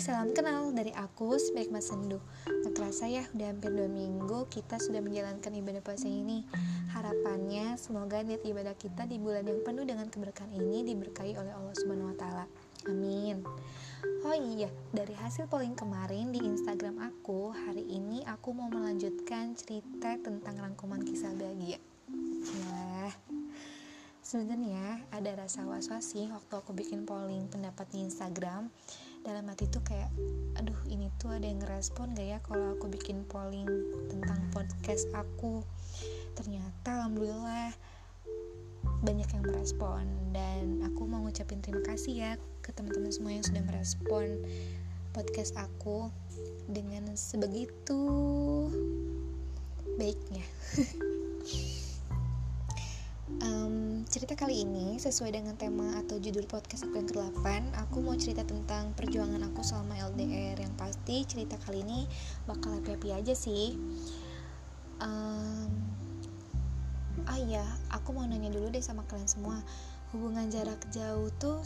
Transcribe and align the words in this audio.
salam 0.00 0.32
kenal 0.32 0.72
dari 0.72 0.96
aku, 0.96 1.36
Spek 1.36 1.68
Mas 1.68 1.92
Sendu. 1.92 2.24
Gak 2.48 2.72
kerasa 2.72 3.04
ya, 3.04 3.20
udah 3.36 3.52
hampir 3.52 3.68
dua 3.68 3.84
minggu 3.84 4.48
kita 4.48 4.80
sudah 4.80 5.04
menjalankan 5.04 5.52
ibadah 5.52 5.84
puasa 5.84 6.08
ini. 6.08 6.40
Harapannya, 6.96 7.76
semoga 7.76 8.24
niat 8.24 8.40
ibadah 8.40 8.72
kita 8.80 9.04
di 9.04 9.20
bulan 9.20 9.44
yang 9.44 9.60
penuh 9.60 9.84
dengan 9.84 10.08
keberkahan 10.08 10.56
ini 10.56 10.88
diberkahi 10.88 11.36
oleh 11.36 11.52
Allah 11.52 11.76
Subhanahu 11.76 12.16
Wa 12.16 12.18
Taala. 12.18 12.44
Amin. 12.88 13.44
Oh 14.24 14.32
iya, 14.32 14.72
dari 14.88 15.12
hasil 15.12 15.52
polling 15.52 15.76
kemarin 15.76 16.32
di 16.32 16.40
Instagram 16.48 16.96
aku 16.96 17.52
Hari 17.52 17.84
ini 17.84 18.24
aku 18.24 18.56
mau 18.56 18.72
melanjutkan 18.72 19.52
cerita 19.52 20.16
tentang 20.16 20.64
rangkuman 20.64 21.04
kisah 21.04 21.36
bahagia. 21.36 21.76
Gila. 22.08 23.12
Sebenarnya 24.24 25.04
ada 25.12 25.44
rasa 25.44 25.68
was-was 25.68 26.08
sih 26.08 26.24
waktu 26.32 26.54
aku 26.56 26.72
bikin 26.72 27.04
polling 27.04 27.52
pendapat 27.52 27.84
di 27.92 28.00
Instagram 28.00 28.72
dalam 29.20 29.44
hati 29.52 29.68
tuh 29.68 29.84
kayak 29.84 30.08
aduh 30.56 30.76
ini 30.88 31.12
tuh 31.20 31.36
ada 31.36 31.44
yang 31.44 31.60
ngerespon 31.60 32.16
gak 32.16 32.28
ya 32.28 32.38
kalau 32.40 32.76
aku 32.76 32.88
bikin 32.88 33.22
polling 33.28 33.68
tentang 34.08 34.40
podcast 34.52 35.06
aku? 35.12 35.60
Ternyata 36.36 37.04
alhamdulillah 37.04 37.76
banyak 39.04 39.28
yang 39.32 39.44
merespon 39.44 40.04
dan 40.32 40.84
aku 40.84 41.04
mau 41.08 41.24
ngucapin 41.24 41.60
terima 41.60 41.84
kasih 41.84 42.14
ya 42.16 42.32
ke 42.60 42.72
teman-teman 42.72 43.12
semua 43.12 43.32
yang 43.32 43.44
sudah 43.44 43.64
merespon 43.64 44.40
podcast 45.16 45.56
aku 45.56 46.08
dengan 46.68 47.08
sebegitu 47.16 48.00
baiknya 49.96 50.44
um, 53.38 54.02
cerita 54.10 54.34
kali 54.34 54.66
ini 54.66 54.98
sesuai 54.98 55.30
dengan 55.38 55.54
tema 55.54 56.02
atau 56.02 56.18
judul 56.18 56.42
podcast 56.50 56.90
aku 56.90 56.98
yang 56.98 57.08
ke-8 57.08 57.46
Aku 57.86 58.02
mau 58.02 58.18
cerita 58.18 58.42
tentang 58.42 58.90
perjuangan 58.98 59.40
aku 59.46 59.62
selama 59.62 59.94
LDR 60.10 60.58
Yang 60.58 60.74
pasti 60.74 61.16
cerita 61.22 61.54
kali 61.62 61.86
ini 61.86 62.10
bakal 62.50 62.74
happy-happy 62.74 63.14
aja 63.14 63.34
sih. 63.38 63.78
Um, 64.98 65.70
Ah 67.28 67.36
iya, 67.36 67.62
aku 67.92 68.16
mau 68.16 68.24
nanya 68.24 68.48
dulu 68.48 68.72
deh 68.72 68.80
sama 68.80 69.04
kalian 69.06 69.28
semua. 69.28 69.60
Hubungan 70.10 70.48
jarak 70.48 70.80
jauh 70.90 71.28
tuh 71.38 71.60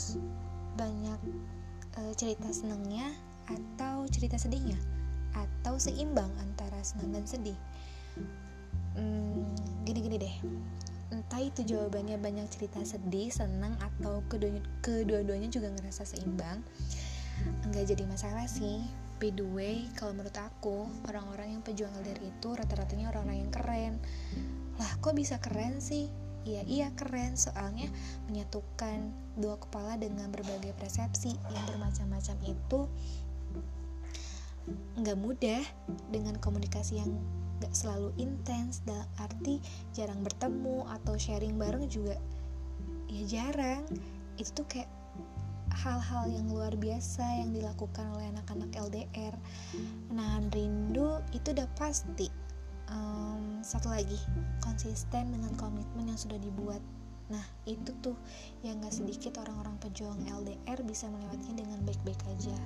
banyak 0.75 1.20
uh, 2.00 2.12
cerita 2.19 2.50
senangnya 2.50 3.12
atau 3.47 4.05
cerita 4.10 4.36
sedihnya? 4.36 4.77
Atau 5.33 5.78
seimbang 5.78 6.31
antara 6.42 6.81
senang 6.83 7.14
dan 7.14 7.25
sedih? 7.25 7.58
Hmm, 8.98 9.47
Gini-gini 9.84 10.16
deh 10.16 10.36
entah 11.12 11.42
itu 11.42 11.64
jawabannya 11.64 12.16
banyak 12.20 12.47
cerita 12.48 12.80
sedih, 12.84 13.28
senang 13.28 13.77
atau 13.80 14.24
kedua-duanya 14.80 15.48
juga 15.52 15.72
ngerasa 15.74 16.06
seimbang 16.08 16.62
nggak 17.70 17.84
jadi 17.94 18.05
masalah 18.06 18.47
sih. 18.47 18.84
By 19.19 19.30
the 19.34 19.47
way 19.47 19.86
kalau 19.94 20.14
menurut 20.14 20.34
aku 20.36 20.91
orang-orang 21.06 21.58
yang 21.58 21.62
pejuang 21.62 21.94
LDR 22.02 22.20
itu 22.22 22.48
rata-ratanya 22.55 23.10
orang-orang 23.14 23.47
yang 23.47 23.52
keren. 23.52 23.94
Lah 24.78 24.91
kok 25.02 25.14
bisa 25.14 25.38
keren 25.38 25.78
sih? 25.78 26.10
Iya 26.44 26.62
iya 26.69 26.88
keren 26.92 27.41
soalnya 27.41 27.88
menyatukan 28.28 29.10
dua 29.41 29.56
kepala 29.56 29.97
dengan 29.97 30.28
berbagai 30.28 30.77
persepsi 30.77 31.32
yang 31.50 31.64
bermacam-macam 31.72 32.36
itu 32.44 32.80
nggak 35.00 35.19
mudah 35.20 35.62
dengan 36.12 36.36
komunikasi 36.41 37.00
yang 37.00 37.12
gak 37.62 37.74
selalu 37.74 38.10
intens 38.19 38.83
dalam 38.83 39.06
arti 39.20 39.62
jarang 39.94 40.22
bertemu 40.24 40.86
atau 41.00 41.14
sharing 41.14 41.55
bareng 41.55 41.86
juga 41.86 42.19
ya 43.10 43.22
jarang. 43.27 43.84
Itu 44.34 44.62
tuh 44.62 44.66
kayak 44.66 44.91
hal-hal 45.75 46.30
yang 46.30 46.47
luar 46.55 46.75
biasa 46.78 47.22
yang 47.42 47.50
dilakukan 47.50 48.06
oleh 48.14 48.30
anak-anak 48.30 48.70
LDR 48.78 49.34
nahan 50.15 50.47
rindu 50.54 51.19
itu 51.34 51.50
udah 51.50 51.66
pasti 51.75 52.31
um, 52.88 53.59
satu 53.65 53.91
lagi 53.91 54.16
konsisten 54.62 55.34
dengan 55.34 55.50
komitmen 55.59 56.09
yang 56.09 56.21
sudah 56.21 56.38
dibuat. 56.38 56.81
Nah 57.32 57.42
itu 57.66 57.91
tuh 58.04 58.15
yang 58.62 58.78
gak 58.84 58.94
sedikit 58.94 59.41
orang-orang 59.42 59.75
pejuang 59.82 60.21
LDR 60.28 60.78
bisa 60.86 61.10
melewatinya 61.10 61.65
dengan 61.65 61.81
baik-baik 61.82 62.22
aja. 62.31 62.56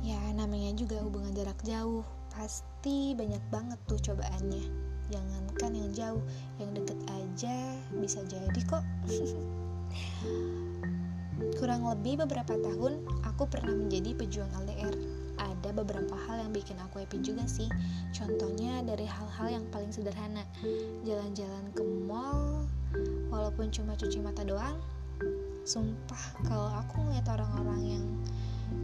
Ya 0.00 0.20
namanya 0.32 0.72
juga 0.72 1.02
hubungan 1.04 1.36
jarak 1.36 1.58
jauh 1.66 2.06
pasti 2.32 3.16
banyak 3.16 3.40
banget 3.52 3.78
tuh 3.88 4.00
cobaannya. 4.12 4.64
Jangankan 5.08 5.72
yang 5.72 5.90
jauh 5.96 6.22
yang 6.60 6.70
deket 6.76 7.00
aja 7.08 7.56
bisa 7.96 8.20
jadi 8.28 8.60
kok. 8.68 8.84
Kurang 11.58 11.86
lebih 11.86 12.26
beberapa 12.26 12.58
tahun 12.58 13.06
aku 13.22 13.46
pernah 13.46 13.72
menjadi 13.72 14.10
pejuang 14.18 14.50
LDR 14.66 14.94
ada 15.38 15.70
beberapa 15.70 16.18
hal 16.26 16.42
yang 16.42 16.50
bikin 16.50 16.76
aku 16.82 17.02
happy 17.02 17.22
juga 17.22 17.46
sih. 17.46 17.70
Contohnya 18.10 18.82
dari 18.82 19.06
hal-hal 19.06 19.62
yang 19.62 19.64
paling 19.70 19.94
sederhana. 19.94 20.42
Jalan-jalan 21.06 21.70
ke 21.72 21.82
mall 21.82 22.66
walaupun 23.30 23.70
cuma 23.70 23.94
cuci 23.94 24.18
mata 24.18 24.42
doang. 24.42 24.76
Sumpah 25.62 26.42
kalau 26.46 26.74
aku 26.74 27.06
ngeliat 27.06 27.26
orang-orang 27.30 27.80
yang 27.86 28.04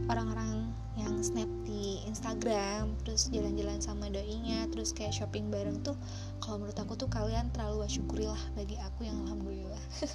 orang-orang 0.07 0.71
yang 0.95 1.19
snap 1.19 1.47
di 1.67 1.99
Instagram 2.07 2.95
terus 3.03 3.27
jalan-jalan 3.31 3.83
sama 3.83 4.07
doinya 4.07 4.63
terus 4.71 4.95
kayak 4.95 5.11
shopping 5.11 5.51
bareng 5.51 5.83
tuh 5.83 5.95
kalau 6.39 6.63
menurut 6.63 6.79
aku 6.79 6.93
tuh 6.95 7.09
kalian 7.11 7.51
terlalu 7.51 7.87
syukurilah 7.87 8.39
bagi 8.55 8.79
aku 8.79 9.07
yang 9.07 9.17
alhamdulillah. 9.27 9.83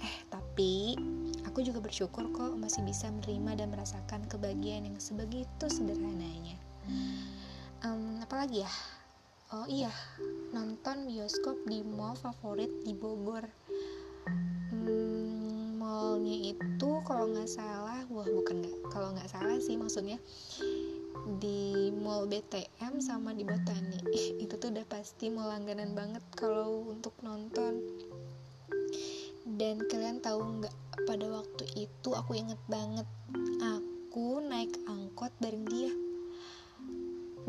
Eh 0.00 0.16
tapi 0.32 0.96
aku 1.44 1.60
juga 1.60 1.84
bersyukur 1.84 2.32
kok 2.32 2.56
masih 2.56 2.80
bisa 2.88 3.12
menerima 3.12 3.60
dan 3.60 3.68
merasakan 3.68 4.24
kebahagiaan 4.32 4.88
yang 4.88 4.96
sebegitu 4.96 5.68
sederhananya. 5.68 6.56
Um, 7.84 8.22
apalagi 8.24 8.64
ya? 8.64 8.72
Oh 9.50 9.66
iya 9.66 9.90
nonton 10.54 11.10
bioskop 11.10 11.58
di 11.66 11.82
mall 11.82 12.14
favorit 12.14 12.70
di 12.86 12.94
Bogor. 12.94 13.42
Mallnya 15.74 16.54
itu 16.54 16.90
kalau 17.02 17.26
nggak 17.34 17.50
salah 17.50 17.89
wah 18.10 18.26
bukan 18.26 18.58
nggak 18.58 18.74
kalau 18.90 19.14
nggak 19.14 19.30
salah 19.30 19.58
sih 19.62 19.78
maksudnya 19.78 20.18
di 21.38 21.94
mall 21.94 22.26
BTM 22.26 22.98
sama 22.98 23.30
di 23.30 23.46
Botani 23.46 24.02
itu 24.42 24.54
tuh 24.58 24.74
udah 24.74 24.86
pasti 24.90 25.30
mau 25.30 25.46
langganan 25.46 25.94
banget 25.94 26.24
kalau 26.34 26.90
untuk 26.90 27.14
nonton. 27.22 27.78
Dan 29.50 29.82
kalian 29.90 30.22
tahu 30.22 30.62
nggak 30.62 30.76
pada 31.04 31.26
waktu 31.26 31.64
itu 31.74 32.10
aku 32.14 32.38
inget 32.38 32.60
banget 32.70 33.06
aku 33.60 34.40
naik 34.42 34.72
angkot 34.86 35.30
bareng 35.42 35.66
dia. 35.68 35.92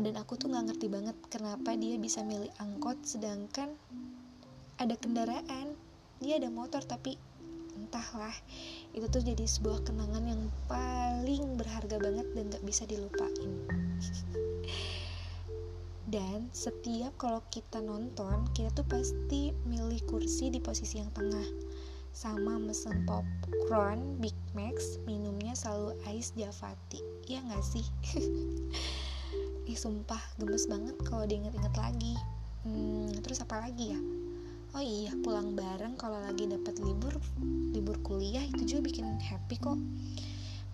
Dan 0.02 0.14
aku 0.18 0.34
tuh 0.34 0.50
nggak 0.50 0.72
ngerti 0.72 0.86
banget 0.90 1.16
kenapa 1.30 1.74
dia 1.78 1.96
bisa 1.96 2.26
milih 2.26 2.50
angkot 2.58 2.98
sedangkan 3.06 3.70
ada 4.80 4.98
kendaraan 4.98 5.78
dia 6.22 6.38
ada 6.38 6.50
motor 6.50 6.82
tapi 6.82 7.18
entahlah 7.76 8.34
itu 8.92 9.06
tuh 9.08 9.22
jadi 9.24 9.44
sebuah 9.44 9.84
kenangan 9.84 10.24
yang 10.24 10.42
paling 10.68 11.56
berharga 11.56 11.96
banget 11.96 12.26
dan 12.36 12.44
gak 12.52 12.64
bisa 12.64 12.84
dilupain. 12.88 13.52
Dan 16.12 16.52
setiap 16.52 17.16
kalau 17.16 17.40
kita 17.48 17.80
nonton 17.80 18.44
kita 18.52 18.68
tuh 18.76 18.84
pasti 18.84 19.48
milih 19.64 19.96
kursi 20.04 20.52
di 20.52 20.60
posisi 20.60 21.00
yang 21.00 21.08
tengah. 21.16 21.48
Sama 22.12 22.60
mesen 22.60 23.08
popcorn 23.08 24.20
Big 24.20 24.36
Max 24.52 25.00
minumnya 25.08 25.56
selalu 25.56 25.96
ice 26.12 26.36
Javati. 26.36 27.00
Ya 27.24 27.40
gak 27.48 27.64
sih? 27.64 27.86
Ih 29.72 29.78
sumpah 29.78 30.20
gemes 30.36 30.68
banget 30.68 31.00
kalau 31.08 31.24
diinget-inget 31.24 31.72
lagi. 31.80 32.12
Hmm, 32.68 33.08
terus 33.24 33.40
apa 33.40 33.64
lagi 33.64 33.96
ya 33.96 34.00
oh 34.72 34.80
iya 34.80 35.12
pulang 35.20 35.52
bareng 35.52 36.00
kalau 36.00 36.16
lagi 36.24 36.48
dapat 36.48 36.80
libur 36.80 37.12
libur 37.76 38.00
kuliah 38.00 38.40
itu 38.40 38.64
juga 38.64 38.88
bikin 38.88 39.20
happy 39.20 39.60
kok. 39.60 39.76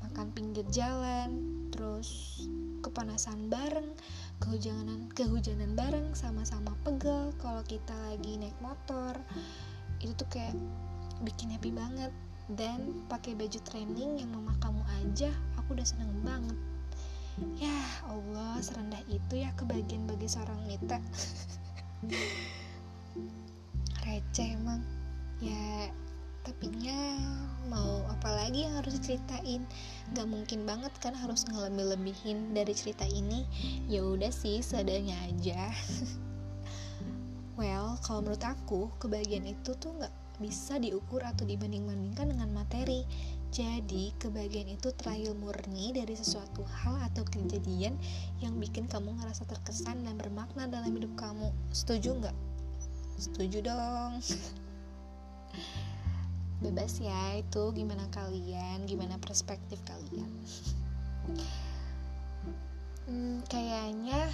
Makan 0.06 0.30
pinggir 0.30 0.62
jalan 0.70 1.34
terus 1.74 2.38
kepanasan 2.78 3.50
bareng 3.50 3.90
kehujanan 4.38 5.10
kehujanan 5.18 5.74
bareng 5.74 6.14
sama-sama 6.14 6.78
pegel 6.86 7.34
kalau 7.42 7.58
kita 7.66 7.94
lagi 8.06 8.38
naik 8.38 8.54
motor. 8.62 9.18
Itu 9.98 10.14
tuh 10.14 10.30
kayak 10.30 10.54
bikin 11.26 11.50
happy 11.50 11.74
banget. 11.74 12.14
Dan 12.48 13.04
pakai 13.12 13.34
baju 13.34 13.60
training 13.66 14.24
yang 14.24 14.30
mama 14.32 14.56
kamu 14.62 14.80
aja 15.04 15.28
aku 15.58 15.74
udah 15.74 15.84
seneng 15.84 16.14
banget. 16.22 16.54
Ya 17.58 17.82
Allah 18.06 18.62
serendah 18.62 19.02
itu 19.10 19.42
ya 19.42 19.50
kebagian 19.58 20.06
bagi 20.06 20.26
seorang 20.26 20.58
Mita 20.66 20.98
receh 24.08 24.56
emang. 24.56 24.81
Ya 25.38 25.93
tapi 26.49 26.72
nya 26.81 26.96
mau 27.69 28.08
apa 28.08 28.32
lagi 28.32 28.64
yang 28.64 28.81
harus 28.81 28.96
diceritain? 28.96 29.69
Gak 30.16 30.25
mungkin 30.25 30.64
banget 30.64 30.96
kan 30.96 31.12
harus 31.12 31.44
ngelebih-lebihin 31.44 32.56
dari 32.56 32.72
cerita 32.72 33.05
ini. 33.05 33.44
Ya 33.84 34.00
udah 34.00 34.32
sih 34.32 34.64
seadanya 34.64 35.14
aja. 35.28 35.69
Well 37.58 37.99
kalau 38.06 38.22
menurut 38.22 38.44
aku 38.46 38.88
kebahagiaan 39.02 39.50
itu 39.50 39.75
tuh 39.76 39.90
gak 39.99 40.14
bisa 40.38 40.78
diukur 40.78 41.20
atau 41.26 41.44
dibanding-bandingkan 41.44 42.32
dengan 42.32 42.49
materi. 42.55 43.02
Jadi, 43.49 44.12
kebahagiaan 44.20 44.76
itu 44.76 44.93
terakhir 44.93 45.32
murni 45.34 45.90
dari 45.96 46.12
sesuatu 46.12 46.62
hal 46.69 47.00
atau 47.10 47.25
kejadian 47.25 47.96
yang 48.44 48.55
bikin 48.60 48.84
kamu 48.87 49.16
ngerasa 49.19 49.49
terkesan 49.49 50.05
dan 50.05 50.20
bermakna 50.20 50.69
dalam 50.69 50.93
hidup 50.93 51.10
kamu. 51.16 51.49
Setuju 51.72 52.22
nggak? 52.22 52.37
Setuju 53.19 53.67
dong. 53.67 54.23
Bebas 56.62 57.03
ya, 57.03 57.38
itu 57.38 57.62
gimana 57.75 58.06
kalian, 58.15 58.87
gimana 58.87 59.19
perspektif 59.19 59.82
kalian. 59.82 60.31
Hmm, 63.11 63.43
kayaknya 63.50 64.31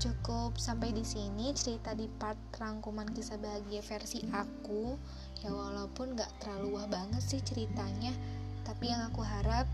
cukup 0.00 0.56
sampai 0.56 0.90
di 0.96 1.04
sini 1.04 1.52
cerita 1.52 1.92
di 1.92 2.08
part 2.08 2.40
rangkuman 2.56 3.04
kisah 3.12 3.36
bahagia 3.36 3.84
versi 3.84 4.24
aku 4.32 4.96
ya 5.44 5.52
walaupun 5.52 6.16
gak 6.16 6.32
terlalu 6.40 6.80
wah 6.80 6.88
banget 6.88 7.20
sih 7.20 7.44
ceritanya 7.44 8.08
tapi 8.64 8.88
yang 8.88 9.04
aku 9.12 9.20
harap 9.20 9.68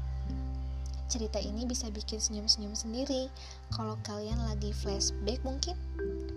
cerita 1.06 1.38
ini 1.38 1.62
bisa 1.62 1.86
bikin 1.94 2.18
senyum-senyum 2.18 2.74
sendiri. 2.74 3.30
Kalau 3.70 3.94
kalian 4.02 4.38
lagi 4.42 4.74
flashback 4.74 5.38
mungkin 5.46 5.78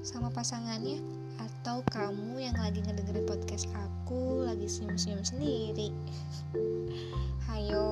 sama 0.06 0.30
pasangannya 0.30 1.02
atau 1.42 1.82
kamu 1.90 2.40
yang 2.40 2.56
lagi 2.56 2.80
ngedengerin 2.86 3.26
podcast 3.26 3.66
aku 3.74 4.46
lagi 4.46 4.70
senyum-senyum 4.70 5.26
sendiri. 5.26 5.90
Hayo 7.50 7.88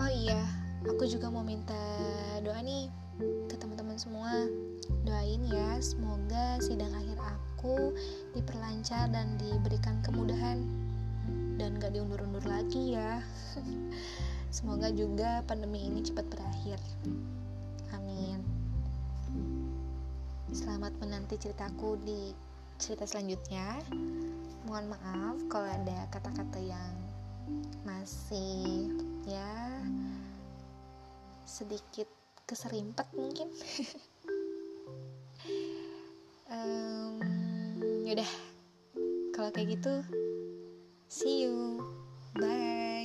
oh 0.00 0.10
iya 0.10 0.40
aku 0.88 1.04
juga 1.04 1.28
mau 1.28 1.44
minta 1.44 1.76
doa 2.40 2.64
nih 2.64 2.88
ke 3.52 3.54
teman-teman 3.60 4.00
semua. 4.00 4.48
Doain 5.04 5.44
ya 5.44 5.76
semoga 5.80 6.56
sidang 6.64 6.92
akhir 6.96 7.20
aku 7.20 7.92
diperlancar 8.32 9.12
dan 9.12 9.36
diberikan 9.36 10.00
kemudahan 10.00 10.64
dan 11.60 11.76
gak 11.76 11.92
diundur-undur 11.92 12.44
lagi 12.48 12.96
ya. 12.96 13.20
Semoga 14.56 14.90
juga 14.90 15.44
pandemi 15.46 15.86
ini 15.86 16.02
cepat 16.02 16.26
berakhir. 16.26 16.80
Amin. 17.94 18.42
Selamat 20.50 20.90
menanti 20.98 21.38
ceritaku 21.38 22.00
di 22.02 22.34
cerita 22.80 23.06
selanjutnya. 23.06 23.78
Mohon 24.66 24.96
maaf 24.96 25.36
kalau 25.46 25.68
ada 25.70 26.08
kata-kata 26.10 26.58
yang 26.58 26.94
masih 27.86 28.90
ya 29.28 29.78
sedikit 31.46 32.08
keserimpet 32.48 33.06
mungkin. 33.14 33.48
Um, 36.50 37.22
yaudah. 38.02 38.26
Kalau 39.30 39.54
kayak 39.54 39.78
gitu 39.78 40.02
see 41.10 41.42
you. 41.42 41.84
Bye 42.38 42.99